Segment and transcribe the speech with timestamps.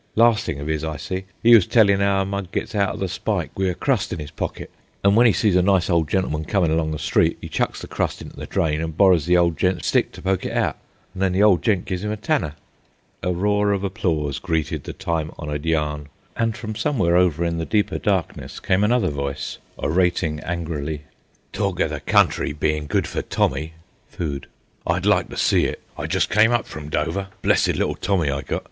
[0.15, 2.97] Las' thing of 'is I see, 'e was tellin' 'ow a mug gets out o'
[2.97, 4.71] the spike, wi' a crust in 'is pockit.
[5.03, 7.87] An' w'en 'e sees a nice ole gentleman comin' along the street 'e chucks the
[7.87, 10.77] crust into the drain, an' borrows the old gent's stick to poke it out.
[11.13, 12.55] An' then the ole gent gi'es 'im a tanner."
[13.21, 17.63] A roar of applause greeted the time honoured yarn, and from somewhere over in the
[17.65, 21.03] deeper darkness came another voice, orating angrily:
[21.53, 23.73] "Talk o' the country bein' good for tommy
[24.09, 24.47] [food];
[24.87, 25.79] I'd like to see it.
[25.95, 28.59] I jest came up from Dover, an' blessed little tommy I got.